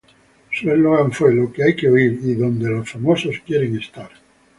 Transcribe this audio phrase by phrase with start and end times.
[0.51, 4.09] Su eslogan fue "Lo que hay que oír" y "Donde los famosos quieren estar".